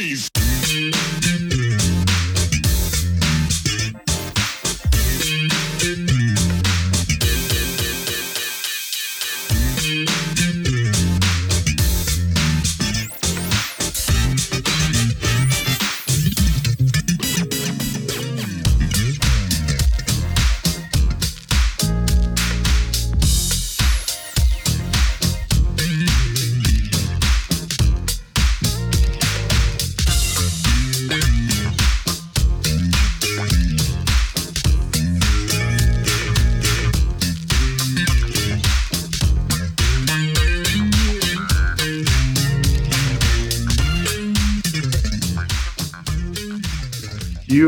[0.00, 0.39] Blaze.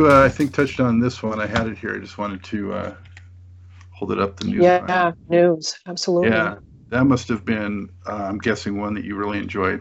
[0.02, 1.41] You, uh, I think, touched on this one.
[1.41, 1.95] I had it here.
[1.95, 2.95] I just wanted to uh,
[3.92, 4.37] hold it up.
[4.37, 4.61] The news.
[4.61, 5.78] Yeah, news.
[5.87, 6.30] Absolutely.
[6.30, 6.56] Yeah,
[6.88, 7.88] that must have been.
[8.05, 9.80] Uh, I'm guessing one that you really enjoyed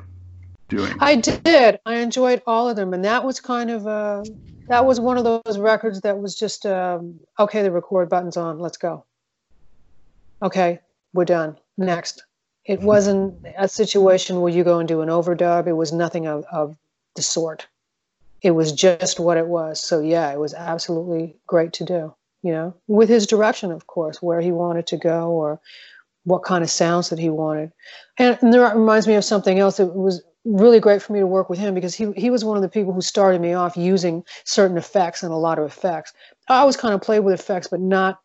[0.70, 0.94] doing.
[1.00, 1.80] I did.
[1.88, 4.24] I enjoyed all of them, and that was kind of uh,
[4.68, 7.64] that was one of those records that was just um, okay.
[7.64, 8.60] The record button's on.
[8.60, 9.04] Let's go.
[10.44, 10.82] Okay,
[11.14, 11.58] we're done.
[11.80, 12.24] Next.
[12.64, 12.86] It Mm-hmm.
[12.86, 15.66] wasn't a situation where you go and do an overdub.
[15.66, 16.78] It was nothing of, of
[17.16, 17.66] the sort.
[18.42, 19.82] It was just what it was.
[19.82, 22.16] So yeah, it was absolutely great to do.
[22.44, 25.62] You know, with his direction, of course, where he wanted to go or
[26.24, 27.72] what kind of sounds that he wanted.
[28.18, 31.28] And, and that reminds me of something else that was really great for me to
[31.28, 33.78] work with him because he he was one of the people who started me off
[33.78, 36.14] using certain effects and a lot of effects.
[36.48, 38.20] I always kind of played with effects, but not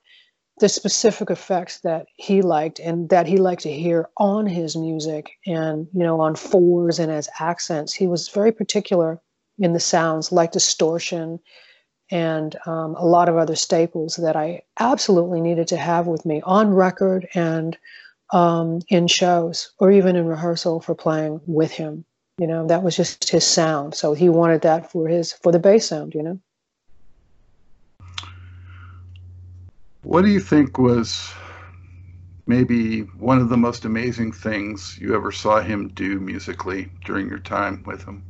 [0.59, 5.33] the specific effects that he liked and that he liked to hear on his music
[5.47, 7.93] and you know on fours and as accents.
[7.93, 9.21] He was very particular
[9.59, 11.41] in the sounds, like distortion
[12.11, 16.41] and um, a lot of other staples that I absolutely needed to have with me
[16.45, 17.77] on record and
[18.33, 22.05] um, in shows or even in rehearsal for playing with him.
[22.39, 23.95] You know, that was just his sound.
[23.95, 26.15] So he wanted that for his for the bass sound.
[26.15, 26.41] You know.
[30.03, 31.33] What do you think was
[32.47, 37.41] maybe one of the most amazing things you ever saw him do musically during your
[37.41, 38.23] time with him?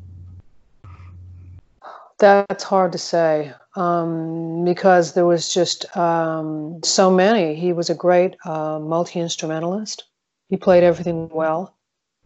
[2.18, 7.54] That's hard to say um, because there was just um, so many.
[7.54, 10.04] He was a great uh, multi instrumentalist.
[10.48, 11.76] He played everything well.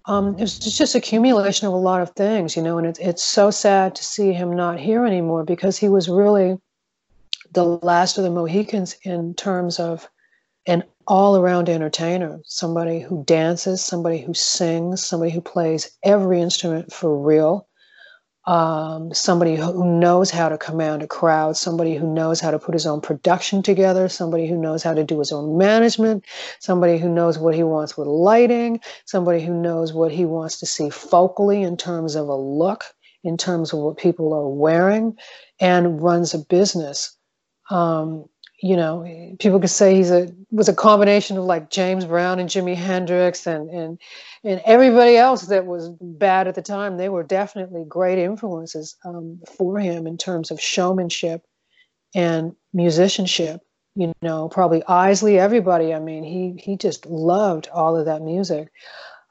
[0.07, 3.23] Um, it was just accumulation of a lot of things, you know, and it's it's
[3.23, 6.59] so sad to see him not here anymore because he was really
[7.53, 10.09] the last of the Mohicans in terms of
[10.67, 16.93] an all around entertainer, somebody who dances, somebody who sings, somebody who plays every instrument
[16.93, 17.67] for real
[18.51, 22.75] um, somebody who knows how to command a crowd, somebody who knows how to put
[22.75, 26.25] his own production together, somebody who knows how to do his own management,
[26.59, 30.67] somebody who knows what he wants with lighting, somebody who knows what he wants to
[30.67, 32.87] see focally in terms of a look,
[33.23, 35.17] in terms of what people are wearing,
[35.61, 37.17] and runs a business.
[37.71, 38.25] Um,
[38.63, 42.49] you know, people could say he's a was a combination of like James Brown and
[42.49, 43.99] Jimi Hendrix and and
[44.45, 46.97] and everybody else that was bad at the time.
[46.97, 51.43] They were definitely great influences um, for him in terms of showmanship
[52.15, 53.63] and musicianship.
[53.95, 55.95] You know, probably Isley, everybody.
[55.95, 58.71] I mean, he he just loved all of that music.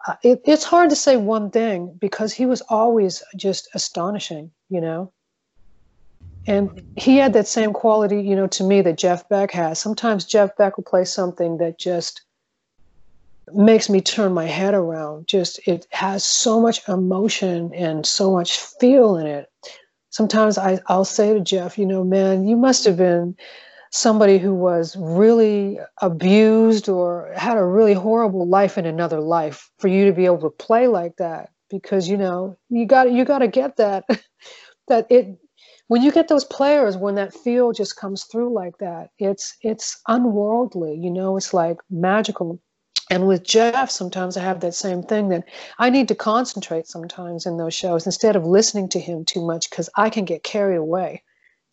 [0.07, 4.51] Uh, it, it's hard to say one thing because he was always just astonishing.
[4.69, 5.13] You know,
[6.49, 9.77] and he had that same quality, you know, to me that Jeff Beck has.
[9.79, 12.23] Sometimes Jeff Beck will play something that just
[13.53, 15.27] makes me turn my head around.
[15.27, 19.47] Just it has so much emotion and so much feel in it.
[20.09, 23.38] Sometimes I, I'll say to Jeff, you know, man, you must have been
[23.91, 29.88] somebody who was really abused or had a really horrible life in another life for
[29.88, 31.51] you to be able to play like that.
[31.69, 34.05] Because, you know, you got you got to get that
[34.88, 35.38] that it
[35.89, 40.00] when you get those players when that feel just comes through like that it's it's
[40.07, 42.59] unworldly you know it's like magical.
[43.11, 45.45] And with jeff sometimes i have that same thing that
[45.79, 49.69] i need to concentrate sometimes in those shows instead of listening to him too much
[49.69, 51.24] because i can get carried away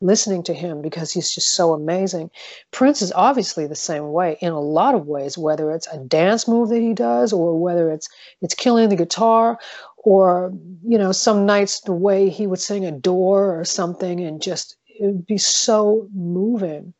[0.00, 2.30] listening to him because he's just so amazing.
[2.70, 6.46] Prince is obviously the same way in a lot of ways whether it's a dance
[6.46, 8.08] move that he does or whether it's
[8.42, 9.58] it's killing the guitar
[10.06, 10.52] or
[10.84, 15.04] you know some nights the way he would sing Adore or something and just it
[15.04, 16.94] would be so moving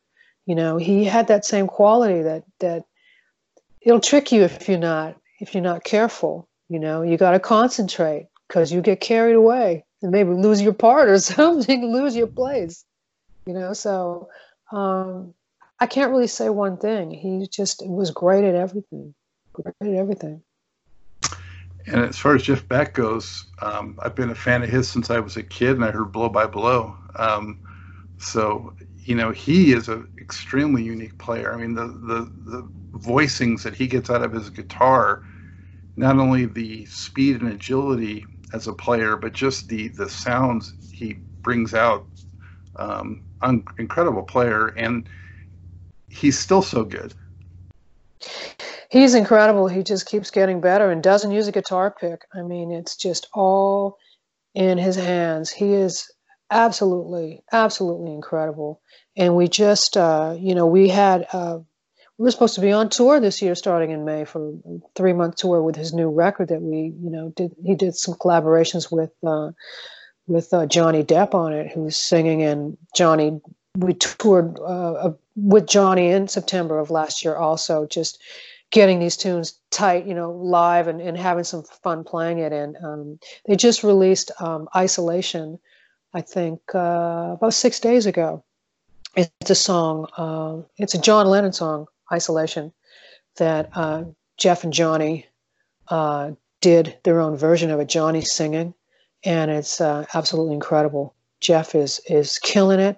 [0.45, 0.77] you know.
[0.77, 2.83] He had that same quality that that
[3.81, 7.01] it'll trick you if you're not if you're not careful you know.
[7.01, 11.17] You got to concentrate because you get carried away and maybe lose your part or
[11.35, 12.83] something lose your place
[13.45, 13.71] you know.
[13.71, 14.27] So
[14.73, 15.33] um
[15.79, 17.09] i can't really say one thing.
[17.09, 19.15] He just was great at everything
[19.53, 20.41] great at everything
[21.87, 25.09] And as far as Jeff Beck goes, um, I've been a fan of his since
[25.09, 26.97] I was a kid, and I heard Blow by Blow.
[27.15, 27.59] Um,
[28.17, 28.73] so
[29.05, 31.53] you know, he is an extremely unique player.
[31.53, 32.69] I mean, the the the
[32.99, 35.23] voicings that he gets out of his guitar,
[35.97, 41.19] not only the speed and agility as a player, but just the the sounds he
[41.43, 42.07] brings out.
[42.75, 45.09] Um, un- incredible player, and
[46.09, 47.13] he's still so good.
[48.89, 49.67] He's incredible.
[49.67, 52.21] He just keeps getting better and doesn't use a guitar pick.
[52.33, 53.97] I mean, it's just all
[54.55, 55.51] in his hands.
[55.51, 56.09] He is
[56.49, 58.81] absolutely, absolutely incredible.
[59.17, 61.59] And we just, uh, you know, we had, uh,
[62.17, 65.13] we were supposed to be on tour this year starting in May for a three
[65.13, 67.55] month tour with his new record that we, you know, did.
[67.63, 69.51] He did some collaborations with, uh,
[70.27, 73.39] with uh, Johnny Depp on it, who's singing, and Johnny.
[73.77, 78.19] We toured uh, with Johnny in September of last year, also just
[78.71, 82.51] getting these tunes tight, you know, live and, and having some fun playing it.
[82.51, 85.59] And um, they just released um, Isolation,
[86.13, 88.43] I think, uh, about six days ago.
[89.15, 92.71] It's a song, uh, it's a John Lennon song, Isolation,
[93.37, 94.03] that uh,
[94.37, 95.25] Jeff and Johnny
[95.87, 96.31] uh,
[96.61, 98.73] did their own version of it, Johnny singing
[99.23, 101.13] and it's uh, absolutely incredible.
[101.39, 102.97] Jeff is is killing it,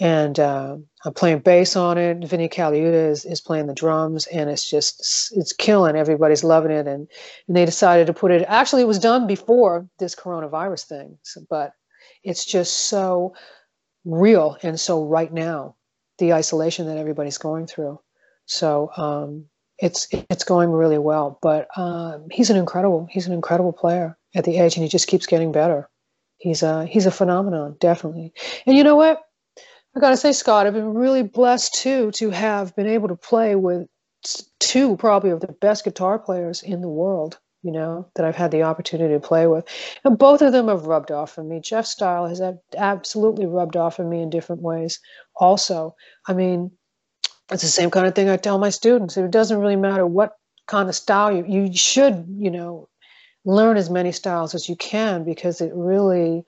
[0.00, 2.26] and uh, I'm playing bass on it.
[2.26, 5.96] Vinnie Colaiuta is, is playing the drums, and it's just it's killing.
[5.96, 7.08] Everybody's loving it, and
[7.46, 8.44] and they decided to put it.
[8.48, 11.72] Actually, it was done before this coronavirus thing, so, but
[12.24, 13.34] it's just so
[14.04, 15.76] real and so right now,
[16.18, 18.00] the isolation that everybody's going through.
[18.46, 19.46] So um,
[19.78, 21.38] it's it's going really well.
[21.42, 25.08] But um, he's an incredible he's an incredible player at the age, and he just
[25.08, 25.88] keeps getting better.
[26.38, 28.32] He's a he's a phenomenon, definitely.
[28.66, 29.23] And you know what?
[29.96, 33.54] I gotta say, Scott, I've been really blessed too to have been able to play
[33.54, 33.86] with
[34.58, 37.38] two probably of the best guitar players in the world.
[37.62, 39.66] You know that I've had the opportunity to play with,
[40.04, 41.60] and both of them have rubbed off on me.
[41.60, 42.42] Jeff's style has
[42.76, 45.00] absolutely rubbed off on me in different ways.
[45.36, 45.94] Also,
[46.28, 46.72] I mean,
[47.50, 49.16] it's the same kind of thing I tell my students.
[49.16, 50.32] It doesn't really matter what
[50.66, 52.88] kind of style you you should you know
[53.44, 56.44] learn as many styles as you can because it really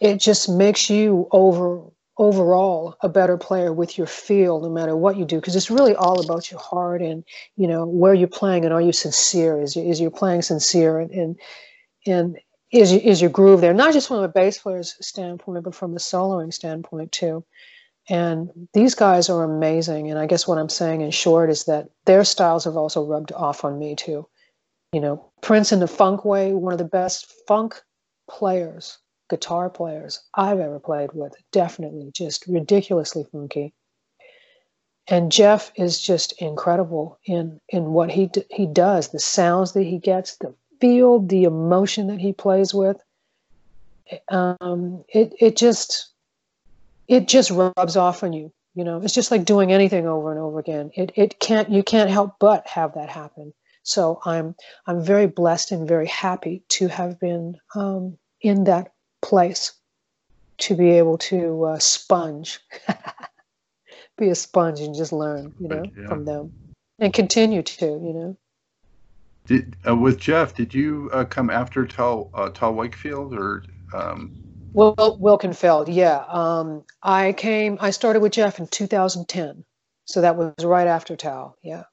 [0.00, 1.84] it just makes you over
[2.18, 5.94] overall a better player with your feel no matter what you do because it's really
[5.94, 7.24] all about your heart and
[7.56, 9.60] you know where you're playing and are you sincere?
[9.60, 11.40] Is is your playing sincere and and,
[12.06, 12.38] and
[12.72, 13.74] is, is your groove there?
[13.74, 17.44] Not just from a bass player's standpoint but from a soloing standpoint too.
[18.08, 20.10] And these guys are amazing.
[20.10, 23.32] And i guess what i'm saying in short is that their styles have also rubbed
[23.32, 24.26] off on me too.
[24.92, 27.82] You know, Prince in the funk way, one of the best funk
[28.30, 31.34] players, guitar players I've ever played with.
[31.52, 33.74] Definitely just ridiculously funky.
[35.08, 39.98] And Jeff is just incredible in in what he he does, the sounds that he
[39.98, 43.00] gets, the feel, the emotion that he plays with.
[44.28, 46.12] Um, it it just
[47.08, 48.52] it just rubs off on you.
[48.74, 50.90] You know, it's just like doing anything over and over again.
[50.94, 53.54] It it can't you can't help but have that happen.
[53.84, 54.56] So I'm
[54.88, 58.92] I'm very blessed and very happy to have been um, in that
[59.26, 59.72] place
[60.58, 62.60] to be able to uh, sponge,
[64.18, 66.06] be a sponge and just learn, you know, yeah.
[66.06, 66.52] from them,
[67.00, 68.36] and continue to, you know.
[69.46, 70.54] Did uh, with Jeff?
[70.54, 73.64] Did you uh, come after Tal uh, Tal Wakefield or?
[73.92, 74.36] Um...
[74.72, 76.24] Wil- Wilkenfeld, yeah.
[76.28, 77.78] Um, I came.
[77.80, 79.64] I started with Jeff in 2010,
[80.04, 81.56] so that was right after Tal.
[81.62, 81.84] Yeah.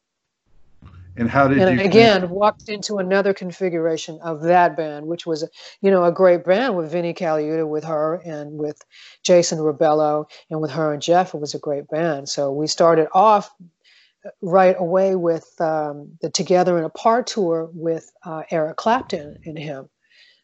[1.16, 5.48] And how did and you again walked into another configuration of that band, which was
[5.82, 8.82] you know a great band with Vinnie Colaiuta, with her and with
[9.24, 11.34] Jason Rebello, and with her and Jeff.
[11.36, 12.30] It was a great band.
[12.30, 13.54] So we started off
[14.42, 19.90] right away with um, the Together and Apart tour with uh, Eric Clapton and him.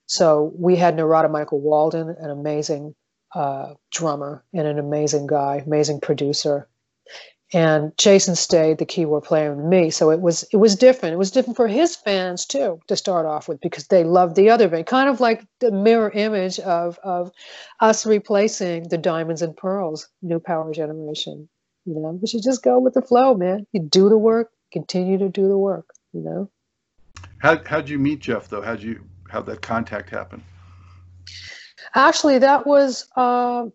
[0.05, 2.95] So we had Narada Michael Walden, an amazing
[3.33, 6.67] uh, drummer and an amazing guy, amazing producer,
[7.51, 9.89] and Jason stayed the keyboard player with me.
[9.89, 11.13] So it was it was different.
[11.13, 14.49] It was different for his fans too to start off with because they loved the
[14.49, 17.31] other band, kind of like the mirror image of of
[17.79, 21.49] us replacing the Diamonds and Pearls, New Power Generation.
[21.85, 23.65] You know, we should just go with the flow, man.
[23.71, 25.89] You do the work, continue to do the work.
[26.13, 26.51] You know.
[27.39, 28.61] How how'd you meet Jeff though?
[28.61, 30.43] How'd you how that contact happen?
[31.95, 33.07] Actually, that was.
[33.15, 33.65] Uh,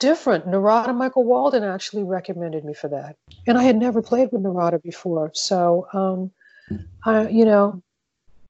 [0.00, 0.48] different.
[0.48, 3.16] Narada Michael Walden actually recommended me for that,
[3.46, 5.30] and I had never played with Narada before.
[5.34, 6.32] So, um,
[7.04, 7.82] I, you know,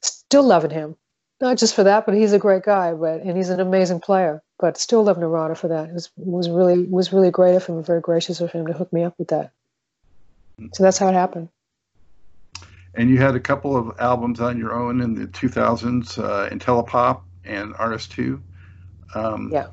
[0.00, 0.96] still loving him,
[1.40, 4.42] not just for that, but he's a great guy, but and he's an amazing player.
[4.58, 5.90] But still love Narada for that.
[5.90, 8.92] It was was really was really great of him, very gracious of him to hook
[8.92, 9.52] me up with that.
[10.74, 11.48] So that's how it happened.
[12.94, 17.22] and you had a couple of albums on your own in the 2000s, uh, Intellipop
[17.44, 18.40] and RS2.
[19.14, 19.68] Um, yeah.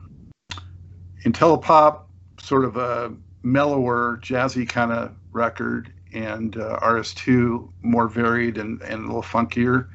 [1.24, 2.08] Intellipop,
[2.40, 9.04] sort of a mellower, jazzy kind of record, and uh, RS2 more varied and, and
[9.04, 9.88] a little funkier.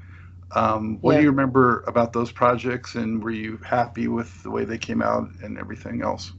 [0.55, 1.19] Um, what yeah.
[1.19, 5.01] do you remember about those projects, and were you happy with the way they came
[5.01, 6.33] out and everything else?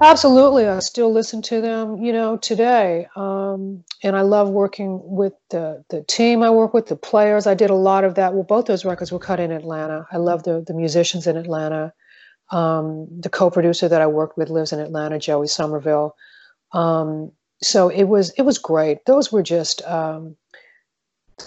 [0.00, 5.32] Absolutely, I still listen to them, you know, today, um, and I love working with
[5.50, 7.48] the the team I work with, the players.
[7.48, 8.32] I did a lot of that.
[8.32, 10.06] Well, both those records were cut in Atlanta.
[10.12, 11.94] I love the the musicians in Atlanta.
[12.50, 16.14] Um, the co-producer that I worked with lives in Atlanta, Joey Somerville.
[16.72, 19.04] Um, so it was it was great.
[19.04, 20.36] Those were just um,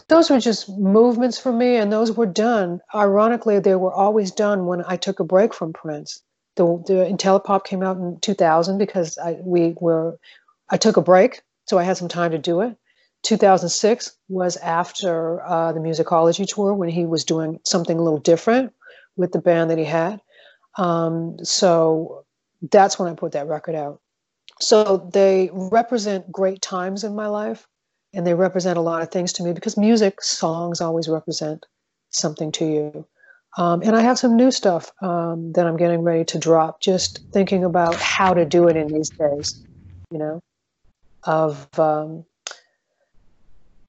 [0.08, 2.82] those were just movements for me, and those were done.
[2.94, 6.22] Ironically, they were always done when I took a break from Prince.
[6.56, 10.18] The the Intellipop came out in 2000 because I we were
[10.70, 12.76] I took a break, so I had some time to do it.
[13.24, 18.74] 2006 was after uh, the musicology tour when he was doing something a little different
[19.16, 20.20] with the band that he had.
[20.78, 22.26] Um, so
[22.72, 24.00] that's when I put that record out.
[24.60, 27.68] So they represent great times in my life
[28.14, 31.66] and they represent a lot of things to me because music songs always represent
[32.10, 33.08] something to you.
[33.58, 37.22] Um, and I have some new stuff um, that I'm getting ready to drop, just
[37.34, 39.62] thinking about how to do it in these days,
[40.12, 40.42] you know,
[41.24, 42.26] of um,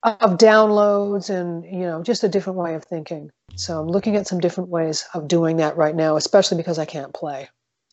[0.05, 3.31] of downloads and you know just a different way of thinking.
[3.55, 6.85] So I'm looking at some different ways of doing that right now, especially because I
[6.85, 7.49] can't play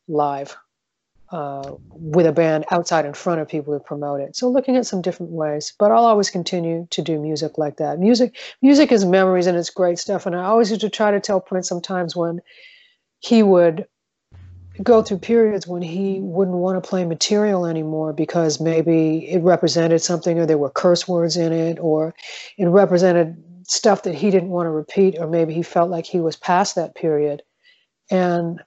[0.08, 0.58] live
[1.32, 4.36] uh, with a band outside in front of people to promote it.
[4.36, 8.00] So looking at some different ways, but I'll always continue to do music like that.
[8.00, 10.26] Music, music is memories and it's great stuff.
[10.26, 12.42] And I always used to try to tell Prince sometimes when
[13.20, 13.88] he would
[14.84, 20.02] go through periods when he wouldn't want to play material anymore because maybe it represented
[20.02, 22.14] something or there were curse words in it or
[22.58, 26.20] it represented stuff that he didn't want to repeat or maybe he felt like he
[26.20, 27.42] was past that period.
[28.10, 28.62] And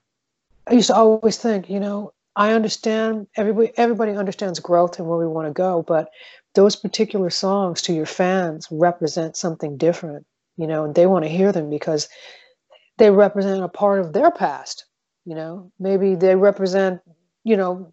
[0.67, 5.19] I used to always think, you know, I understand everybody everybody understands growth and where
[5.19, 6.09] we want to go, but
[6.55, 10.27] those particular songs to your fans represent something different,
[10.57, 12.09] you know, and they want to hear them because
[12.99, 14.85] they represent a part of their past,
[15.25, 15.71] you know.
[15.79, 17.01] Maybe they represent,
[17.45, 17.93] you know,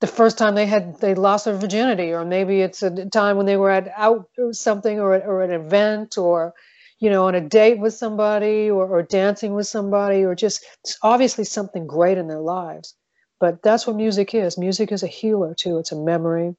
[0.00, 3.46] the first time they had they lost their virginity, or maybe it's a time when
[3.46, 6.54] they were at out something or or an event or
[7.00, 10.64] you know, on a date with somebody or, or dancing with somebody or just
[11.02, 12.94] obviously something great in their lives.
[13.40, 14.58] But that's what music is.
[14.58, 15.78] Music is a healer too.
[15.78, 16.54] It's a memory.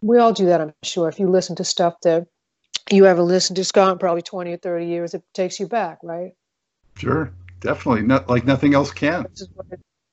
[0.00, 1.08] We all do that, I'm sure.
[1.08, 2.28] If you listen to stuff that
[2.88, 6.32] you ever listened to, Scott, probably 20 or 30 years, it takes you back, right?
[6.96, 8.02] Sure, definitely.
[8.02, 9.26] Not like nothing else can.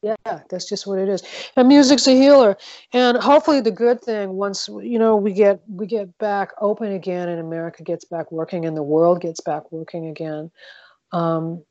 [0.01, 0.15] yeah,
[0.49, 1.23] that's just what it is.
[1.55, 2.57] And music's a healer.
[2.93, 7.29] And hopefully, the good thing once you know we get we get back open again,
[7.29, 10.51] and America gets back working, and the world gets back working again.
[11.11, 11.63] Um,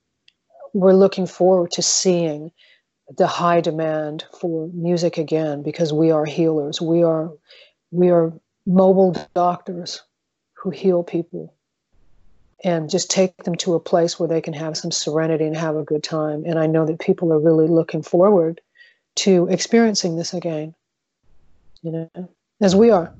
[0.73, 2.50] we're looking forward to seeing
[3.16, 6.80] the high demand for music again because we are healers.
[6.80, 7.30] We are
[7.90, 8.33] we are
[8.66, 10.02] mobile doctors
[10.54, 11.55] who heal people
[12.64, 15.76] and just take them to a place where they can have some serenity and have
[15.76, 16.44] a good time.
[16.46, 18.60] And I know that people are really looking forward
[19.16, 20.75] to experiencing this again.
[21.82, 22.28] You know,
[22.60, 23.14] as we are.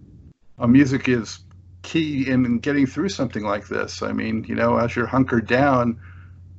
[0.57, 1.41] Well, music is
[1.83, 4.03] key in getting through something like this.
[4.03, 6.01] I mean, you know, as you're hunkered down,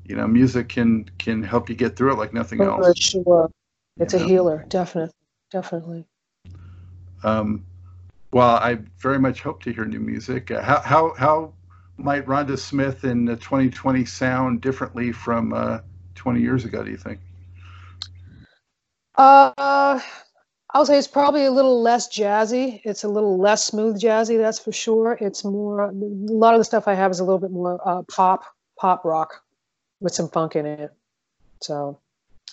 [0.05, 2.97] you know, music can can help you get through it like nothing oh, else.
[2.97, 3.51] Sure,
[3.99, 4.27] it's you a know?
[4.27, 5.13] healer, definitely,
[5.51, 6.05] definitely.
[7.23, 7.65] Um,
[8.31, 10.51] well, I very much hope to hear new music.
[10.51, 11.53] Uh, how how how
[11.97, 15.79] might Rhonda Smith in 2020 sound differently from uh,
[16.15, 16.83] 20 years ago?
[16.83, 17.19] Do you think?
[19.15, 19.99] Uh,
[20.73, 22.81] I'll say it's probably a little less jazzy.
[22.83, 25.17] It's a little less smooth jazzy, that's for sure.
[25.19, 28.03] It's more a lot of the stuff I have is a little bit more uh,
[28.03, 28.43] pop,
[28.77, 29.43] pop rock
[29.99, 30.91] with some funk in it.
[31.61, 31.99] So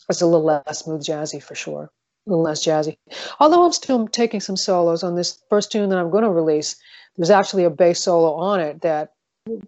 [0.08, 1.90] it's a little less smooth jazzy for sure.
[2.26, 2.96] A little less jazzy.
[3.40, 6.76] Although I'm still taking some solos on this first tune that I'm going to release.
[7.16, 9.13] There's actually a bass solo on it that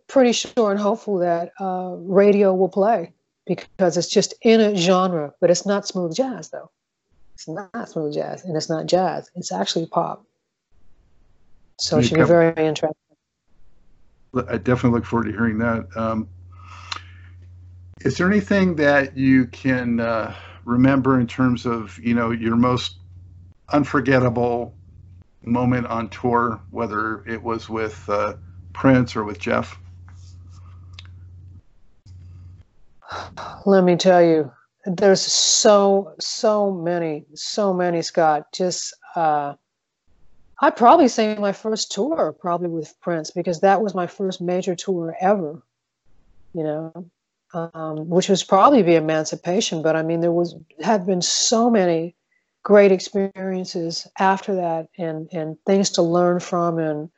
[0.08, 3.12] pretty sure and hopeful that uh, radio will play
[3.46, 6.70] because it's just in a genre, but it's not smooth jazz though.
[7.34, 9.30] It's not smooth jazz and it's not jazz.
[9.34, 10.24] It's actually pop.
[11.78, 12.96] So it should be very interesting.
[14.48, 15.86] I definitely look forward to hearing that.
[15.96, 16.28] Um,
[18.00, 22.96] is there anything that you can uh, remember in terms of you know your most
[23.70, 24.74] unforgettable
[25.42, 28.34] moment on tour, whether it was with uh,
[28.76, 29.78] Prince or with Jeff?
[33.64, 34.52] Let me tell you,
[34.84, 38.52] there's so so many, so many, Scott.
[38.52, 39.54] Just uh,
[40.60, 44.74] I'd probably say my first tour, probably with Prince, because that was my first major
[44.74, 45.62] tour ever.
[46.52, 47.10] You know,
[47.54, 49.80] um, which was probably the Emancipation.
[49.80, 52.14] But I mean, there was had been so many
[52.62, 57.08] great experiences after that, and and things to learn from, and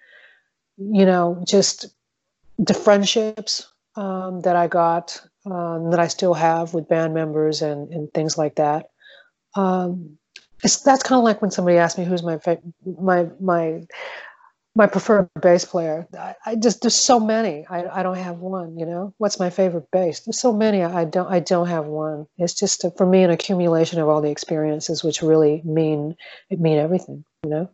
[0.78, 1.86] you know, just
[2.58, 3.66] the friendships
[3.96, 8.38] um, that I got um, that I still have with band members and and things
[8.38, 8.90] like that.
[9.54, 10.18] Um,
[10.62, 12.38] it's, that's kind of like when somebody asks me who's my
[12.84, 13.82] my my
[14.74, 16.06] my preferred bass player.
[16.16, 17.66] I, I, just there's so many.
[17.68, 18.78] I, I don't have one.
[18.78, 20.20] You know, what's my favorite bass?
[20.20, 20.82] There's so many.
[20.82, 22.26] I don't I don't have one.
[22.38, 26.16] It's just a, for me an accumulation of all the experiences, which really mean
[26.50, 27.24] it mean everything.
[27.42, 27.70] You know.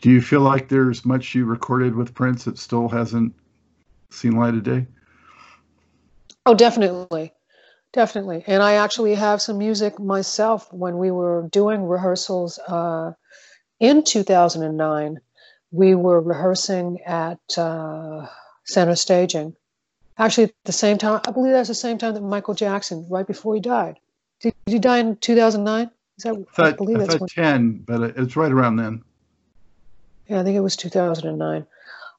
[0.00, 3.34] Do you feel like there's much you recorded with Prince that still hasn't
[4.10, 4.86] seen light of day?
[6.46, 7.32] Oh, definitely.
[7.92, 8.44] Definitely.
[8.46, 13.12] And I actually have some music myself when we were doing rehearsals uh,
[13.80, 15.20] in 2009.
[15.72, 18.26] We were rehearsing at uh,
[18.64, 19.56] Center Staging.
[20.16, 23.26] Actually, at the same time, I believe that's the same time that Michael Jackson, right
[23.26, 23.98] before he died.
[24.40, 25.90] Did, did he die in 2009?
[26.16, 29.02] Is that, I, thought, I believe I that's when, 10, but it's right around then.
[30.28, 31.66] Yeah, I think it was 2009.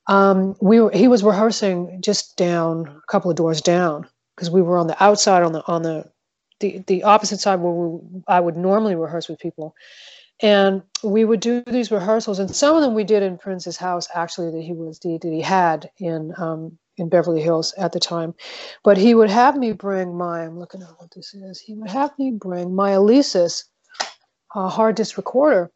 [0.07, 4.61] Um, we were, he was rehearsing just down, a couple of doors down because we
[4.61, 6.09] were on the outside on the on the
[6.59, 9.75] the, the opposite side where we, I would normally rehearse with people.
[10.41, 14.07] And we would do these rehearsals, and some of them we did in Prince's house,
[14.13, 18.33] actually, that he was that he had in um, in Beverly Hills at the time.
[18.83, 21.59] But he would have me bring my I'm looking at what this is.
[21.59, 23.65] He would have me bring my Alesis
[24.55, 25.71] uh, hard disk recorder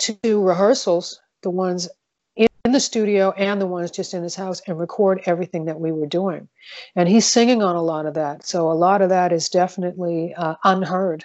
[0.00, 1.88] to rehearsals, the ones
[2.36, 5.90] in the studio and the ones just in his house and record everything that we
[5.90, 6.48] were doing.
[6.94, 8.46] And he's singing on a lot of that.
[8.46, 11.24] So a lot of that is definitely uh, unheard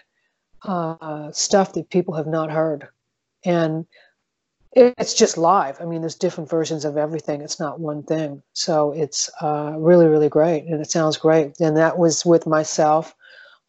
[0.63, 2.87] uh, stuff that people have not heard.
[3.43, 3.85] And
[4.75, 5.79] it's just live.
[5.81, 7.41] I mean, there's different versions of everything.
[7.41, 8.41] It's not one thing.
[8.53, 10.63] So it's uh, really, really great.
[10.63, 11.59] And it sounds great.
[11.59, 13.13] And that was with myself,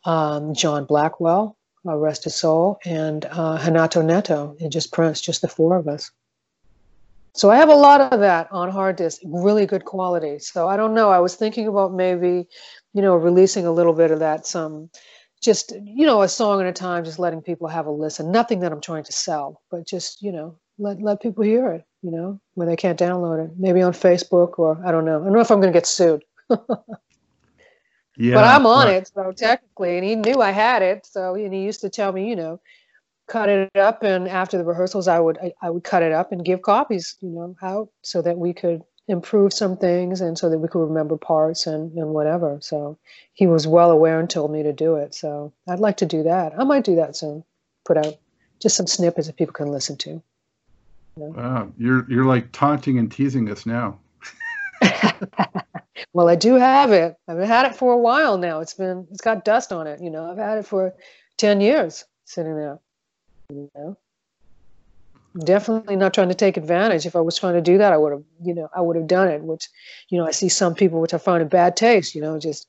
[0.04, 5.42] um, John Blackwell, uh, rest his soul, and uh, Renato Neto, and just Prince, just
[5.42, 6.10] the four of us.
[7.34, 10.38] So I have a lot of that on hard disk, really good quality.
[10.38, 11.10] So I don't know.
[11.10, 12.46] I was thinking about maybe,
[12.92, 14.88] you know, releasing a little bit of that, some
[15.42, 18.30] just, you know, a song at a time, just letting people have a listen.
[18.30, 21.84] Nothing that I'm trying to sell, but just, you know, let let people hear it,
[22.02, 23.50] you know, when they can't download it.
[23.58, 25.20] Maybe on Facebook or I don't know.
[25.20, 26.24] I don't know if I'm gonna get sued.
[26.50, 28.34] yeah.
[28.34, 28.96] But I'm on right.
[28.96, 31.04] it, so technically, and he knew I had it.
[31.04, 32.60] So and he used to tell me, you know,
[33.26, 36.30] cut it up and after the rehearsals i would I, I, would cut it up
[36.30, 40.48] and give copies you know out so that we could improve some things and so
[40.48, 42.58] that we could remember parts and, and whatever.
[42.60, 42.98] So
[43.34, 45.14] he was well aware and told me to do it.
[45.14, 46.58] So i'd like to do that.
[46.58, 47.44] I might do that soon.
[47.84, 48.16] Put out
[48.60, 50.10] just some snippets that people can listen to.
[50.10, 50.22] You
[51.16, 51.28] know?
[51.36, 51.72] wow.
[51.76, 53.98] You're you're like taunting and teasing us now.
[56.12, 57.16] Well i do have it.
[57.26, 58.60] I've had it for a while now.
[58.60, 60.30] It's been it's got dust on it you know.
[60.30, 60.94] I've had it for
[61.38, 62.78] 10 years sitting there
[63.50, 63.96] you know?
[65.38, 67.06] Definitely not trying to take advantage.
[67.06, 69.08] If i was trying to do that i would have you know i would have
[69.08, 69.68] done it which
[70.08, 72.68] you know i see some people which i find a bad taste you know just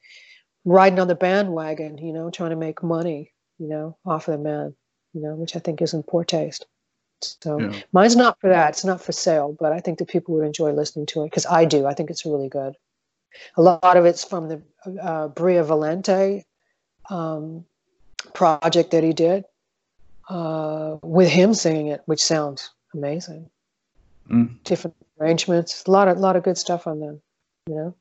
[0.63, 4.43] riding on the bandwagon you know trying to make money you know off of the
[4.43, 4.75] man
[5.13, 6.65] you know which i think is in poor taste.
[7.21, 7.73] So yeah.
[7.93, 8.71] mine's not for that.
[8.71, 11.45] It's not for sale but i think that people would enjoy listening to it because
[11.45, 11.85] i do.
[11.85, 12.75] I think it's really good.
[13.57, 14.61] A lot of it's from the
[15.01, 16.43] uh, bria valente
[17.09, 17.65] um,
[18.33, 19.45] project that he did
[20.29, 23.49] uh, with him singing it, which sounds amazing.
[24.29, 24.63] Mm.
[24.63, 27.21] Different arrangements, a lot of lot of good stuff on them.
[27.67, 27.95] You know,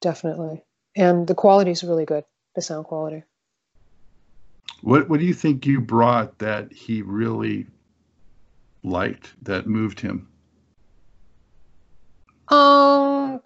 [0.00, 0.62] definitely,
[0.94, 2.24] and the quality is really good.
[2.54, 3.24] The sound quality.
[4.82, 7.66] What What do you think you brought that he really
[8.82, 10.28] liked that moved him?
[12.48, 13.40] Um,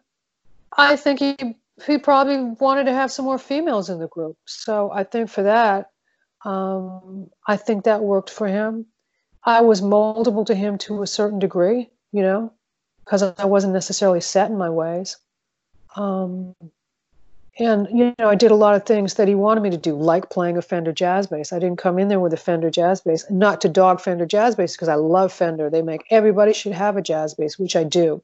[0.77, 1.57] I think he
[1.87, 4.37] he probably wanted to have some more females in the group.
[4.45, 5.91] So I think for that,
[6.45, 8.87] um, I think that worked for him.
[9.45, 12.53] I was moldable to him to a certain degree, you know,
[13.05, 15.17] because I wasn't necessarily set in my ways.
[15.97, 16.55] Um,
[17.59, 19.95] and you know, I did a lot of things that he wanted me to do,
[19.95, 21.53] like playing a Fender jazz bass.
[21.53, 24.55] I didn't come in there with a Fender jazz bass, not to dog Fender jazz
[24.55, 25.69] bass because I love Fender.
[25.69, 28.23] They make everybody should have a jazz bass, which I do.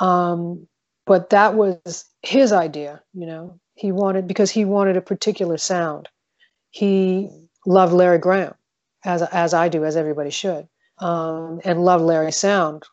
[0.00, 0.66] Um,
[1.04, 3.58] but that was his idea, you know.
[3.74, 6.08] He wanted because he wanted a particular sound
[6.70, 7.30] he
[7.66, 8.54] loved Larry Graham,
[9.04, 12.84] as as I do, as everybody should, um, and loved Larry's sound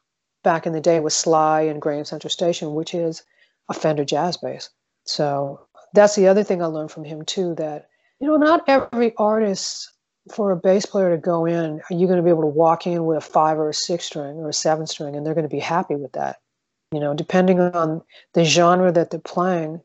[0.43, 3.23] back in the day with Sly and Graham Central Station, which is
[3.69, 4.69] a Fender jazz bass.
[5.05, 7.55] So that's the other thing I learned from him too.
[7.55, 9.91] That you know, not every artist
[10.33, 12.87] for a bass player to go in, are you going to be able to walk
[12.87, 15.47] in with a five or a six string or a seven string, and they're going
[15.47, 16.37] to be happy with that?
[16.91, 18.01] You know, depending on
[18.33, 19.81] the genre that they're playing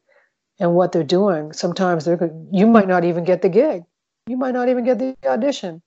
[0.61, 3.83] and what they're doing, sometimes they're you might not even get the gig.
[4.27, 5.83] You might not even get the audition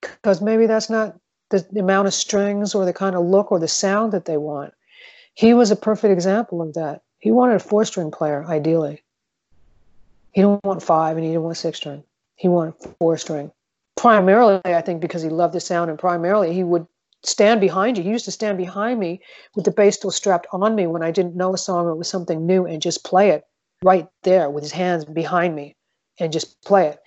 [0.00, 1.16] because maybe that's not
[1.50, 4.38] the, the amount of strings or the kind of look or the sound that they
[4.38, 4.72] want.
[5.34, 7.02] He was a perfect example of that.
[7.18, 9.02] He wanted a four string player, ideally.
[10.32, 12.02] He didn't want five and he didn't want six string.
[12.36, 13.52] He wanted four string.
[13.96, 16.86] Primarily, I think, because he loved the sound, and primarily he would
[17.22, 18.04] stand behind you.
[18.04, 19.20] He used to stand behind me
[19.54, 21.96] with the bass still strapped on me when I didn't know a song or it
[21.96, 23.46] was something new and just play it
[23.86, 25.76] right there with his hands behind me
[26.18, 26.98] and just play it.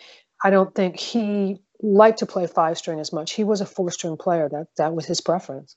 [0.45, 3.33] I don't think he liked to play five string as much.
[3.33, 4.47] He was a four string player.
[4.47, 5.75] That that was his preference.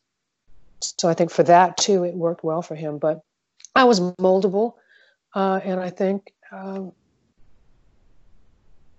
[0.80, 2.98] So I think for that too, it worked well for him.
[2.98, 3.20] But
[3.74, 4.74] I was moldable,
[5.34, 6.92] uh, and I think, um,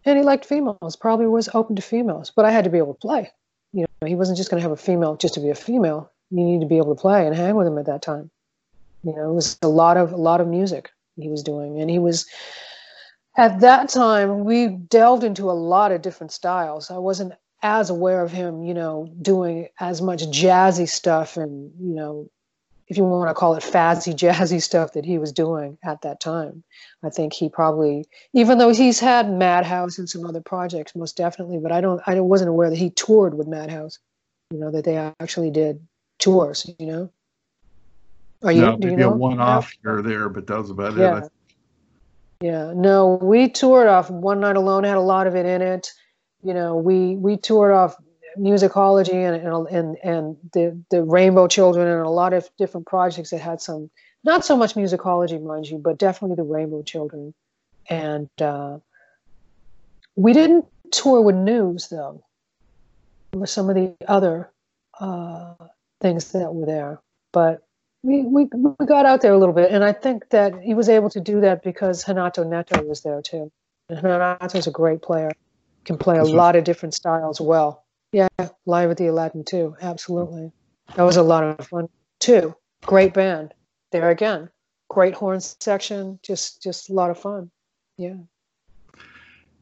[0.03, 0.97] and he liked females.
[0.97, 3.31] Probably was open to females, but I had to be able to play.
[3.71, 6.11] You know, he wasn't just going to have a female just to be a female.
[6.31, 8.29] You need to be able to play and hang with him at that time.
[9.03, 11.89] You know, it was a lot of a lot of music he was doing, and
[11.89, 12.25] he was
[13.37, 16.91] at that time we delved into a lot of different styles.
[16.91, 21.95] I wasn't as aware of him you know doing as much jazzy stuff and you
[21.95, 22.29] know
[22.89, 26.19] if you want to call it fazzy jazzy stuff that he was doing at that
[26.19, 26.63] time.
[27.01, 31.57] I think he probably even though he's had madhouse and some other projects most definitely
[31.57, 33.99] but i don't i wasn't aware that he toured with madhouse
[34.51, 35.85] you know that they actually did
[36.19, 37.09] tours you know
[38.43, 39.11] are you, no, maybe you know?
[39.11, 41.23] a one-off here or there but that was about yeah.
[41.23, 41.31] it
[42.43, 45.93] yeah, no, we toured off One Night Alone had a lot of it in it.
[46.43, 47.95] You know, we we toured off
[48.37, 53.39] musicology and and and the the Rainbow Children and a lot of different projects that
[53.39, 53.89] had some
[54.25, 57.33] not so much musicology, mind you, but definitely the Rainbow Children.
[57.89, 58.79] And uh,
[60.17, 62.25] we didn't tour with News though.
[63.33, 64.51] With some of the other
[64.99, 65.53] uh,
[66.01, 66.99] things that were there,
[67.31, 67.65] but
[68.03, 70.89] we, we, we got out there a little bit, and I think that he was
[70.89, 73.51] able to do that because Renato Neto was there too.
[73.89, 75.31] And Renato's a great player,
[75.85, 77.85] can play a lot of different styles well.
[78.11, 78.27] Yeah,
[78.65, 80.51] live at the Aladdin too, absolutely.
[80.95, 81.87] That was a lot of fun
[82.19, 82.55] too.
[82.85, 83.53] Great band.
[83.91, 84.49] There again,
[84.89, 87.49] great horn section, just just a lot of fun.
[87.97, 88.15] Yeah.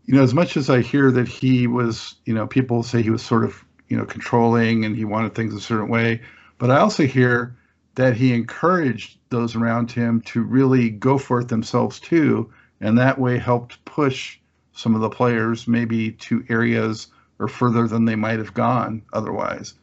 [0.06, 3.12] You know, as much as I hear that he was, you know, people say he
[3.12, 6.21] was sort of, you know, controlling and he wanted things a certain way,
[6.58, 7.56] but I also hear
[7.95, 12.49] that he encouraged those around him to really go for it themselves too,
[12.80, 14.39] and that way helped push
[14.73, 17.08] some of the players maybe to areas
[17.39, 19.73] or further than they might have gone otherwise.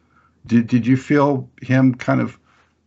[0.45, 2.39] Did did you feel him kind of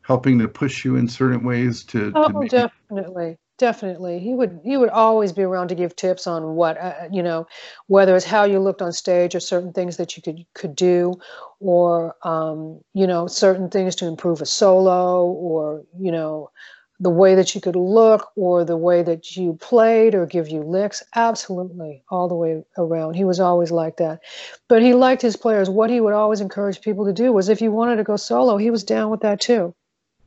[0.02, 2.12] helping to push you in certain ways to?
[2.14, 4.18] Oh, to definitely definitely.
[4.18, 7.46] He would he would always be around to give tips on what uh, you know
[7.86, 11.14] whether it's how you looked on stage or certain things that you could could do
[11.60, 16.50] or um, you know certain things to improve a solo or you know
[16.98, 20.62] the way that you could look or the way that you played or give you
[20.64, 21.00] licks.
[21.14, 23.14] Absolutely all the way around.
[23.14, 24.22] He was always like that.
[24.68, 25.70] But he liked his players.
[25.70, 28.56] What he would always encourage people to do was if you wanted to go solo
[28.56, 29.72] he was down with that too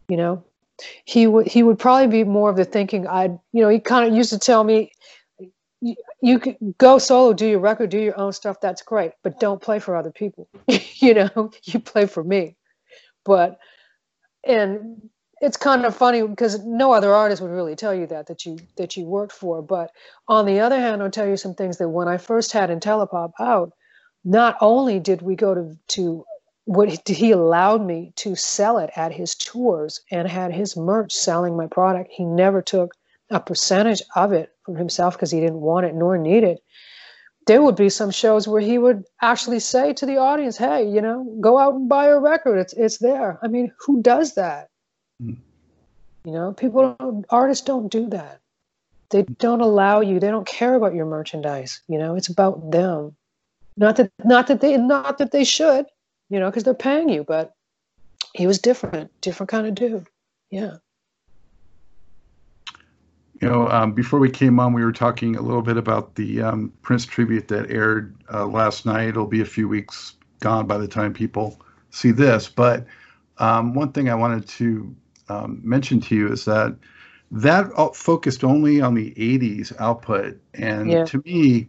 [0.07, 0.43] you know
[1.05, 4.07] he would he would probably be more of the thinking I'd you know he kind
[4.07, 4.91] of used to tell me
[5.81, 9.39] you, you could go solo do your record do your own stuff that's great but
[9.39, 10.47] don't play for other people.
[10.97, 12.55] You know you play for me.
[13.25, 13.59] But
[14.43, 15.09] and
[15.41, 18.57] it's kind of funny because no other artist would really tell you that that you
[18.77, 19.61] that you worked for.
[19.61, 19.91] But
[20.27, 23.31] on the other hand i'll tell you some things that when i first had Intellipop
[23.39, 23.71] out
[24.23, 26.25] not only did we go to to
[26.65, 31.55] what he allowed me to sell it at his tours and had his merch selling
[31.55, 32.11] my product.
[32.11, 32.95] He never took
[33.29, 36.63] a percentage of it for himself because he didn't want it nor need it.
[37.45, 40.99] There would be some shows where he would actually say to the audience, "Hey, you
[40.99, 42.57] know, go out and buy a record.
[42.57, 44.69] It's it's there." I mean, who does that?
[45.21, 45.37] Mm.
[46.23, 48.39] You know, people, artists don't do that.
[49.09, 50.19] They don't allow you.
[50.19, 51.81] They don't care about your merchandise.
[51.87, 53.15] You know, it's about them.
[53.77, 55.85] Not that not that they not that they should
[56.29, 57.23] you know, because they're paying you.
[57.23, 57.53] But
[58.33, 60.07] he was different, different kind of dude.
[60.49, 60.77] Yeah.
[63.41, 66.41] You know, um, before we came on, we were talking a little bit about the
[66.41, 69.09] um, Prince tribute that aired uh, last night.
[69.09, 71.59] It'll be a few weeks gone by the time people
[71.89, 72.47] see this.
[72.47, 72.85] But
[73.37, 74.95] um, one thing I wanted to
[75.27, 76.75] um, mention to you is that
[77.31, 80.39] that focused only on the 80s output.
[80.53, 81.05] And yeah.
[81.05, 81.67] to me,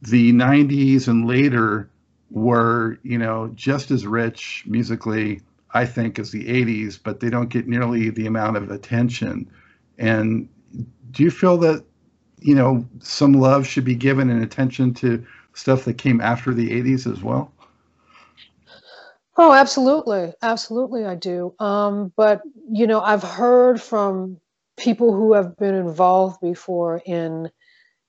[0.00, 1.88] the 90s and later
[2.32, 5.40] were, you know, just as rich musically,
[5.74, 9.48] I think, as the 80s, but they don't get nearly the amount of attention.
[9.98, 10.48] And
[11.12, 11.84] do you feel that,
[12.40, 16.70] you know, some love should be given and attention to stuff that came after the
[16.70, 17.52] 80s as well?
[19.36, 20.32] Oh, absolutely.
[20.42, 21.54] Absolutely, I do.
[21.58, 24.38] Um, but, you know, I've heard from
[24.76, 27.50] people who have been involved before in,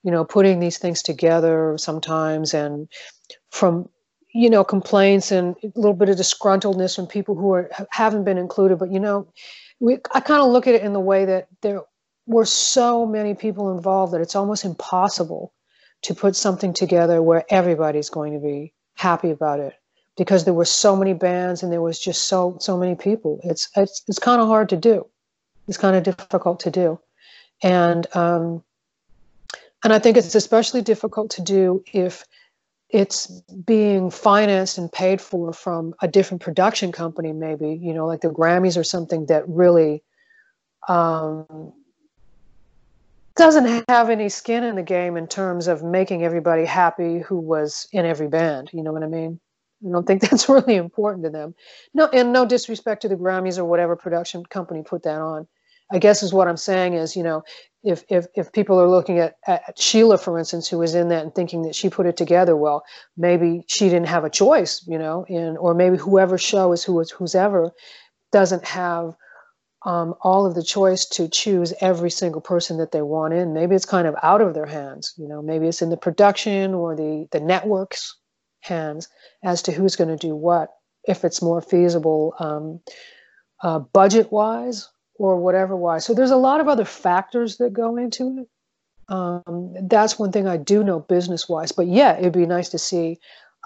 [0.02, 2.88] you know, putting these things together sometimes and
[3.50, 3.88] from,
[4.34, 8.36] you know, complaints and a little bit of disgruntledness from people who are, haven't been
[8.36, 8.78] included.
[8.78, 9.28] But, you know,
[9.78, 11.82] we, I kind of look at it in the way that there
[12.26, 15.52] were so many people involved that it's almost impossible
[16.02, 19.74] to put something together where everybody's going to be happy about it
[20.16, 23.40] because there were so many bands and there was just so so many people.
[23.44, 25.06] It's it's it's kind of hard to do.
[25.68, 27.00] It's kind of difficult to do,
[27.62, 28.62] and um,
[29.82, 32.24] and I think it's especially difficult to do if
[32.94, 33.26] it's
[33.66, 38.28] being financed and paid for from a different production company, maybe you know, like the
[38.28, 40.04] Grammys or something that really
[40.88, 41.72] um,
[43.34, 47.88] doesn't have any skin in the game in terms of making everybody happy who was
[47.90, 48.70] in every band.
[48.72, 49.40] You know what I mean?
[49.84, 51.56] I don't think that's really important to them.
[51.94, 55.48] No, and no disrespect to the Grammys or whatever production company put that on.
[55.90, 57.42] I guess is what I'm saying is, you know,
[57.84, 61.22] if if if people are looking at, at Sheila, for instance, who was in that
[61.22, 62.82] and thinking that she put it together, well,
[63.16, 66.98] maybe she didn't have a choice, you know, in or maybe whoever show is who
[67.00, 67.70] is who's ever
[68.32, 69.14] doesn't have
[69.84, 73.52] um, all of the choice to choose every single person that they want in.
[73.52, 75.42] Maybe it's kind of out of their hands, you know.
[75.42, 78.16] Maybe it's in the production or the the networks
[78.62, 79.08] hands
[79.44, 80.70] as to who's going to do what,
[81.04, 82.80] if it's more feasible um,
[83.62, 85.98] uh, budget wise or whatever why.
[85.98, 88.48] So there's a lot of other factors that go into it.
[89.08, 91.72] Um, that's one thing I do know business wise.
[91.72, 93.18] But yeah, it'd be nice to see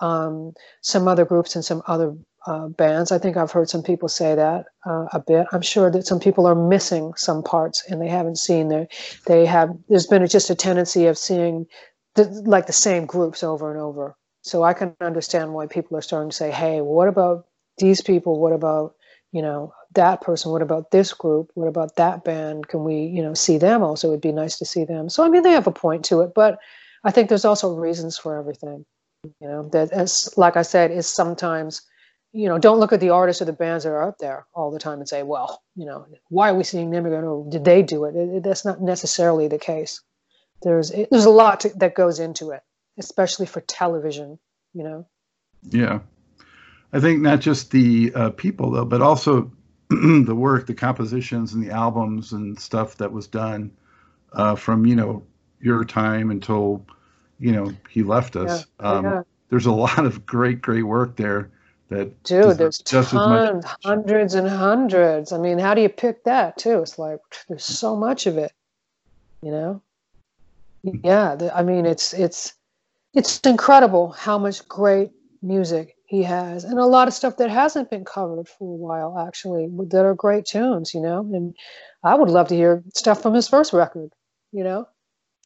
[0.02, 2.14] um, some other groups and some other
[2.46, 3.12] uh, bands.
[3.12, 5.46] I think I've heard some people say that uh, a bit.
[5.52, 8.88] I'm sure that some people are missing some parts and they haven't seen there.
[9.26, 9.70] They have.
[9.88, 11.66] There's been just a tendency of seeing
[12.14, 14.16] the, like the same groups over and over.
[14.42, 17.46] So I can understand why people are starting to say, hey, what about
[17.78, 18.40] these people?
[18.40, 18.94] What about,
[19.32, 20.52] you know, that person?
[20.52, 21.50] What about this group?
[21.54, 22.68] What about that band?
[22.68, 24.08] Can we, you know, see them also?
[24.08, 25.08] It'd be nice to see them.
[25.08, 26.58] So, I mean, they have a point to it, but
[27.04, 28.84] I think there's also reasons for everything,
[29.24, 31.82] you know, that as, like I said, is sometimes,
[32.32, 34.70] you know, don't look at the artists or the bands that are up there all
[34.70, 37.24] the time and say, well, you know, why are we seeing them again?
[37.24, 38.16] Or did they do it?
[38.16, 40.02] it, it that's not necessarily the case.
[40.62, 42.62] There's, it, there's a lot to, that goes into it
[42.98, 44.38] especially for television,
[44.74, 45.06] you know?
[45.62, 46.00] Yeah.
[46.92, 49.50] I think not just the uh, people, though, but also
[49.88, 53.70] the work, the compositions, and the albums and stuff that was done
[54.32, 55.22] uh, from, you know,
[55.60, 56.84] your time until,
[57.38, 58.66] you know, he left us.
[58.80, 58.90] Yeah.
[58.90, 59.22] Um, yeah.
[59.50, 61.50] There's a lot of great, great work there.
[61.88, 65.32] That Dude, there's just tons, hundreds and hundreds.
[65.32, 66.82] I mean, how do you pick that too?
[66.82, 68.52] It's like there's so much of it,
[69.40, 69.80] you know.
[70.82, 72.52] Yeah, the, I mean, it's it's
[73.14, 77.90] it's incredible how much great music he has and a lot of stuff that hasn't
[77.90, 81.54] been covered for a while actually that are great tunes you know and
[82.02, 84.10] i would love to hear stuff from his first record
[84.52, 84.88] you know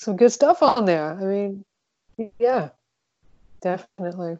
[0.02, 1.12] some good stuff on there.
[1.12, 1.64] I mean
[2.38, 2.70] yeah
[3.60, 4.38] definitely.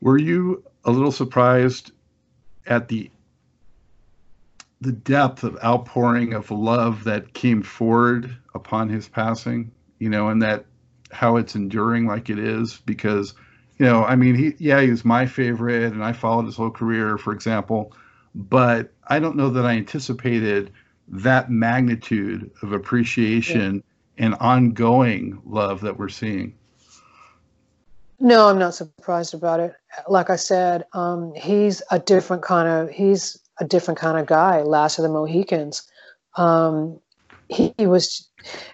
[0.00, 1.92] Were you a little surprised
[2.66, 3.10] at the
[4.80, 10.42] the depth of outpouring of love that came forward upon his passing you know and
[10.42, 10.64] that
[11.10, 12.80] how it's enduring like it is?
[12.86, 13.34] Because
[13.82, 16.70] you know i mean he yeah he was my favorite and i followed his whole
[16.70, 17.92] career for example
[18.32, 20.70] but i don't know that i anticipated
[21.08, 23.82] that magnitude of appreciation
[24.16, 24.26] yeah.
[24.26, 26.54] and ongoing love that we're seeing.
[28.20, 29.74] No i'm not surprised about it.
[30.08, 34.62] Like i said um, he's a different kind of he's a different kind of guy
[34.62, 35.90] last of the mohicans.
[36.36, 37.00] Um,
[37.48, 38.28] he, he was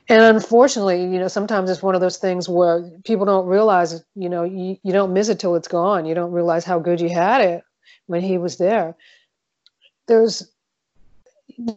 [0.09, 4.29] and unfortunately you know sometimes it's one of those things where people don't realize you
[4.29, 6.07] know you, you don't miss it till it's gone.
[6.07, 7.63] You don't realize how good you had it
[8.07, 8.97] when he was there.
[10.07, 10.51] There's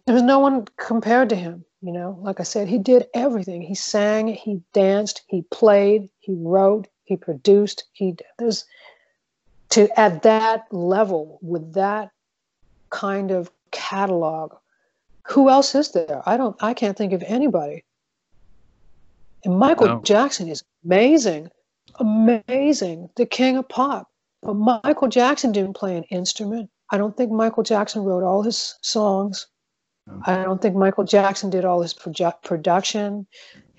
[0.06, 2.18] there's no one compared to him you know.
[2.22, 3.62] Like i said he did everything.
[3.62, 8.66] He sang he danced he played he wrote he produced he there's
[9.70, 12.12] to at that level with that
[12.90, 14.54] kind of catalog
[15.28, 16.22] who else is there?
[16.26, 16.56] I don't.
[16.62, 17.84] I can't think of anybody.
[19.44, 20.02] And Michael no.
[20.02, 21.50] Jackson is amazing,
[21.96, 24.08] amazing, the king of pop.
[24.42, 26.70] But Michael Jackson didn't play an instrument.
[26.92, 29.48] I don't think Michael Jackson wrote all his songs.
[30.08, 30.22] No.
[30.26, 33.28] I don't think Michael Jackson did all his produ- production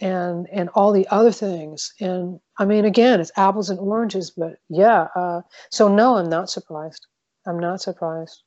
[0.00, 1.92] and and all the other things.
[2.00, 5.08] And I mean, again, it's apples and oranges, but yeah.
[5.16, 7.06] Uh, so no, I'm not surprised.
[7.46, 8.42] I'm not surprised.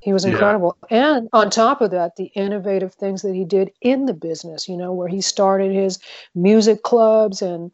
[0.00, 0.76] He was incredible.
[0.90, 1.16] Yeah.
[1.16, 4.76] And on top of that, the innovative things that he did in the business, you
[4.76, 5.98] know, where he started his
[6.34, 7.72] music clubs and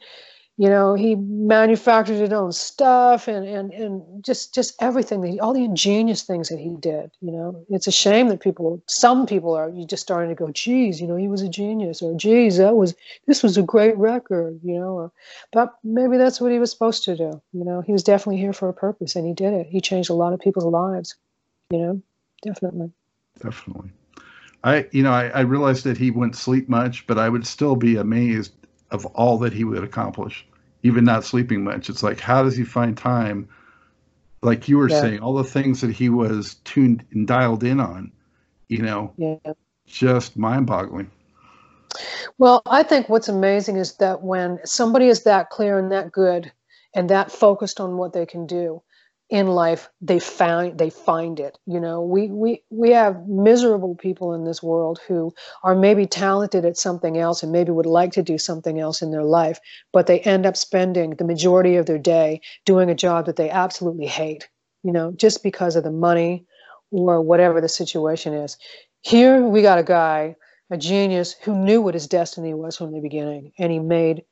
[0.57, 5.41] you know he manufactured his own stuff and and and just just everything that he,
[5.41, 9.27] all the ingenious things that he did you know it's a shame that people some
[9.27, 12.17] people are you just starting to go geez you know he was a genius or
[12.17, 12.95] geez that was
[13.27, 15.13] this was a great record you know or,
[15.53, 18.53] but maybe that's what he was supposed to do you know he was definitely here
[18.53, 21.17] for a purpose and he did it he changed a lot of people's lives
[21.71, 22.03] you know
[22.45, 22.91] definitely
[23.41, 23.91] definitely
[24.65, 27.77] I, you know, I, I realized that he wouldn't sleep much, but I would still
[27.77, 28.55] be amazed
[28.91, 30.47] of all that he would accomplish,
[30.83, 31.91] even not sleeping much.
[31.91, 33.47] It's like, how does he find time?
[34.41, 35.01] Like you were yeah.
[35.03, 38.11] saying, all the things that he was tuned and dialed in on,
[38.69, 39.37] you know, yeah.
[39.87, 41.11] just mind boggling.
[42.39, 46.51] Well, I think what's amazing is that when somebody is that clear and that good
[46.95, 48.83] and that focused on what they can do,
[49.35, 52.01] in life they find they find it you know?
[52.01, 57.19] We we we have miserable people in this world who are maybe talented at something
[57.19, 59.59] else and maybe would like to do something else in their life
[59.93, 63.51] but they end up spending the majority of their day doing a job that they
[63.51, 64.49] absolutely hate
[64.85, 66.47] you know just because of the money
[66.93, 68.57] or whatever the situation is.
[69.03, 70.37] Here we got a guy
[70.71, 74.23] a genius who knew what his destiny was from the beginning and he made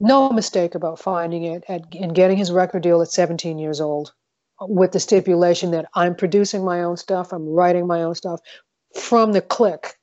[0.00, 4.12] no mistake about finding it at, and getting his record deal at 17 years old
[4.60, 8.40] with the stipulation that I'm producing my own stuff, I'm writing my own stuff.
[8.94, 9.96] From the click,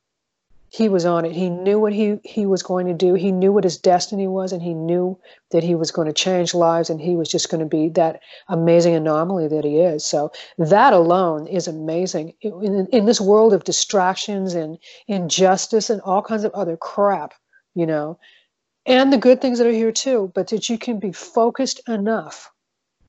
[0.70, 1.32] he was on it.
[1.32, 3.14] He knew what he, he was going to do.
[3.14, 5.18] He knew what his destiny was, and he knew
[5.52, 8.22] that he was going to change lives, and he was just going to be that
[8.50, 10.06] amazing anomaly that he is.
[10.06, 12.34] So that alone is amazing.
[12.42, 17.34] In, in this world of distractions and injustice and all kinds of other crap,
[17.74, 18.20] you know,
[18.88, 22.52] and the good things that are here too, but that you can be focused enough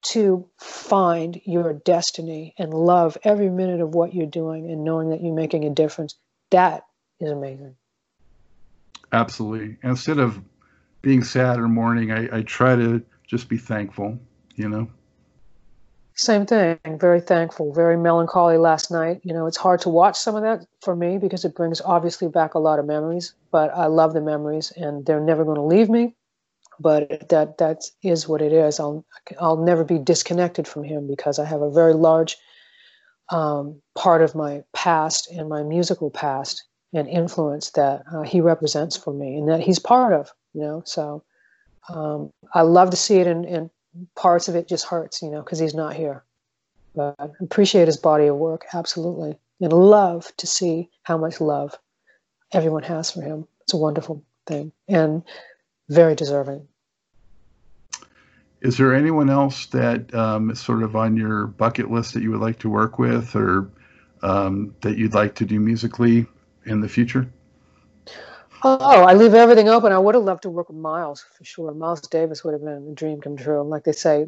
[0.02, 5.22] to find your destiny and love every minute of what you're doing and knowing that
[5.22, 6.14] you're making a difference.
[6.50, 6.84] That
[7.20, 7.76] is amazing.
[9.12, 9.76] Absolutely.
[9.82, 10.40] Instead of
[11.00, 14.18] being sad or mourning, I, I try to just be thankful,
[14.56, 14.90] you know?
[16.18, 16.78] Same thing.
[16.98, 17.72] Very thankful.
[17.72, 19.20] Very melancholy last night.
[19.22, 22.26] You know, it's hard to watch some of that for me because it brings obviously
[22.26, 23.34] back a lot of memories.
[23.52, 26.16] But I love the memories, and they're never going to leave me.
[26.80, 28.80] But that that is what it is.
[28.80, 29.06] I'll
[29.40, 32.36] I'll never be disconnected from him because I have a very large
[33.30, 38.96] um, part of my past and my musical past and influence that uh, he represents
[38.96, 40.32] for me, and that he's part of.
[40.52, 41.22] You know, so
[41.88, 43.70] um, I love to see it in, in
[44.14, 46.24] parts of it just hurts, you know, because he's not here.
[46.94, 49.38] But appreciate his body of work, absolutely.
[49.60, 51.74] And love to see how much love
[52.52, 53.46] everyone has for him.
[53.62, 55.22] It's a wonderful thing and
[55.88, 56.66] very deserving.
[58.60, 62.30] Is there anyone else that um, is sort of on your bucket list that you
[62.32, 63.70] would like to work with or
[64.22, 66.26] um, that you'd like to do musically
[66.66, 67.30] in the future?
[68.62, 69.92] Oh, I leave everything open.
[69.92, 71.72] I would have loved to work with Miles for sure.
[71.72, 73.62] Miles Davis would have been a dream come true.
[73.62, 74.26] Like they say,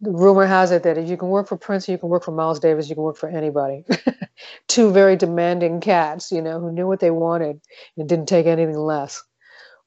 [0.00, 2.32] the rumor has it that if you can work for Prince, you can work for
[2.32, 3.84] Miles Davis, you can work for anybody.
[4.68, 7.60] Two very demanding cats, you know, who knew what they wanted
[7.96, 9.22] and didn't take anything less.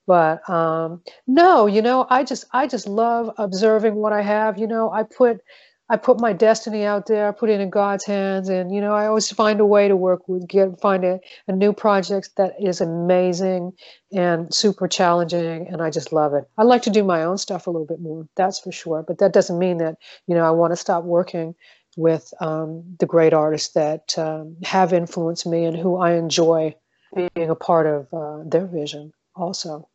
[0.08, 4.58] But um, no, you know, I just I just love observing what I have.
[4.58, 5.41] You know, I put
[5.87, 8.93] I put my destiny out there, I put it in God's hands, and you know,
[8.93, 12.55] I always find a way to work with, get find a, a new project that
[12.59, 13.73] is amazing
[14.11, 16.49] and super challenging, and I just love it.
[16.57, 19.03] I like to do my own stuff a little bit more, that's for sure.
[19.03, 21.53] But that doesn't mean that you know I want to stop working
[21.97, 26.75] with um, the great artists that um, have influenced me and who I enjoy
[27.15, 29.87] being a part of uh, their vision, also.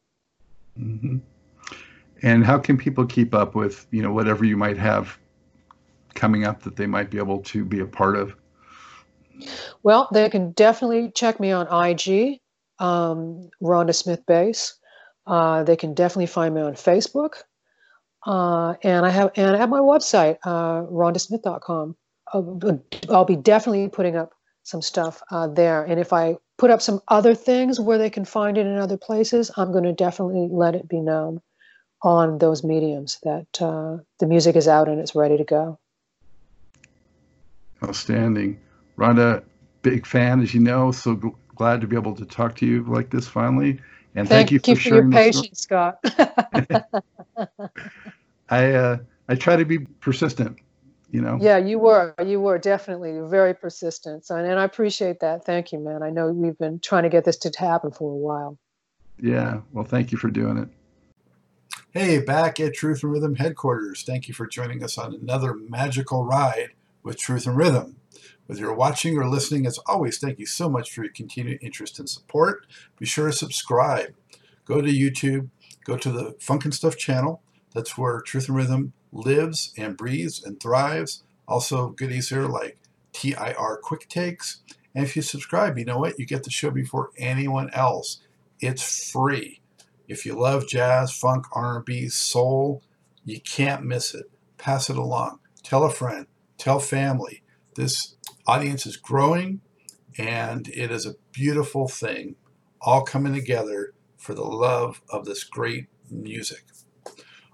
[0.79, 1.19] Mm-hmm.
[2.23, 5.19] And how can people keep up with you know whatever you might have
[6.15, 8.35] coming up that they might be able to be a part of?
[9.83, 12.41] Well, they can definitely check me on IG,
[12.79, 14.75] um, Rhonda Smith Bass.
[15.27, 17.43] Uh, they can definitely find me on Facebook.
[18.27, 21.97] Uh, and I have and at my website, uh, rhondasmith.com.
[22.33, 25.85] I'll, I'll be definitely putting up some stuff uh, there.
[25.85, 28.99] And if I put up some other things where they can find it in other
[28.99, 31.41] places, I'm going to definitely let it be known
[32.03, 35.79] on those mediums that uh, the music is out and it's ready to go.
[37.83, 38.61] Outstanding.
[38.99, 39.43] Rhonda,
[39.83, 42.85] big fan, as you know, so g- glad to be able to talk to you
[42.85, 43.81] like this finally.
[44.15, 45.99] And thank, thank you for, you for your patience, Scott.
[48.51, 50.59] I uh, I try to be persistent,
[51.11, 51.39] you know.
[51.41, 52.15] Yeah, you were.
[52.25, 55.45] You were definitely very persistent, so, and, and I appreciate that.
[55.45, 56.03] Thank you, man.
[56.03, 58.59] I know we've been trying to get this to happen for a while.
[59.21, 59.61] Yeah.
[59.73, 60.69] Well, thank you for doing it.
[61.93, 64.03] Hey, back at Truth and Rhythm headquarters.
[64.03, 66.71] Thank you for joining us on another magical ride
[67.03, 67.97] with Truth and Rhythm.
[68.47, 71.99] Whether you're watching or listening, as always, thank you so much for your continued interest
[71.99, 72.67] and support.
[72.99, 74.15] Be sure to subscribe.
[74.65, 75.51] Go to YouTube,
[75.85, 77.43] go to the Funkin' Stuff channel,
[77.75, 81.23] That's where Truth and Rhythm lives and breathes and thrives.
[81.47, 82.79] Also, goodies here like
[83.13, 84.63] TIR Quick Takes.
[84.95, 86.19] And if you subscribe, you know what?
[86.19, 88.21] You get the show before anyone else.
[88.61, 89.61] It's free.
[90.09, 92.83] If you love jazz, funk, R&B, soul,
[93.25, 94.27] you can't miss it.
[94.59, 95.39] Pass it along.
[95.63, 96.27] Tell a friend.
[96.61, 97.43] Tell family.
[97.75, 99.63] This audience is growing,
[100.19, 102.37] and it is a beautiful thing,
[102.83, 106.65] all coming together for the love of this great music.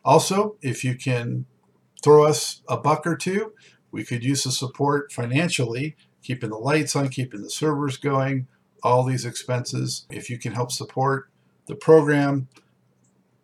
[0.04, 1.46] Also, if you can
[2.02, 3.52] throw us a buck or two,
[3.92, 8.48] we could use the support financially, keeping the lights on, keeping the servers going,
[8.82, 10.04] all these expenses.
[10.10, 11.30] If you can help support
[11.66, 12.48] the program,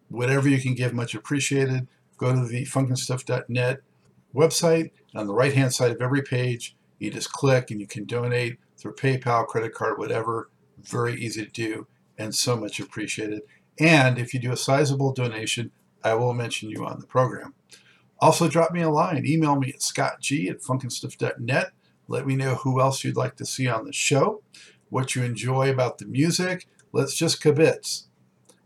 [0.09, 1.87] whatever you can give, much appreciated.
[2.17, 2.67] Go to the
[4.35, 4.91] website.
[5.14, 8.59] On the right hand side of every page, you just click and you can donate
[8.76, 10.51] through PayPal, credit card, whatever.
[10.83, 11.87] Very easy to do
[12.18, 13.43] and so much appreciated.
[13.78, 15.70] And if you do a sizable donation,
[16.05, 17.55] I will mention you on the program.
[18.20, 19.26] Also, drop me a line.
[19.26, 21.70] Email me at scottg at funknstuff.net.
[22.09, 24.43] Let me know who else you'd like to see on the show,
[24.91, 26.68] what you enjoy about the music.
[26.93, 28.05] Let's just kibitz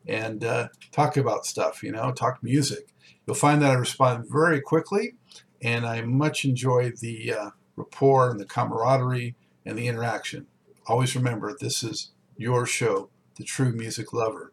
[0.07, 2.89] and uh, talk about stuff, you know, talk music.
[3.27, 5.14] You'll find that I respond very quickly,
[5.67, 9.35] and I much enjoy the uh, rapport and the camaraderie
[9.67, 10.47] and the interaction.
[10.87, 14.53] Always remember, this is your show, The True Music Lover.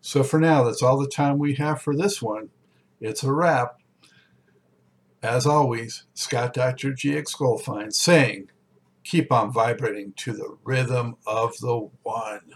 [0.00, 2.48] So for now, that's all the time we have for this one.
[2.98, 3.78] It's a wrap.
[5.22, 6.92] As always, Scott Dr.
[6.92, 8.48] GX Goldfine saying,
[9.04, 12.54] keep on vibrating to the rhythm of the one.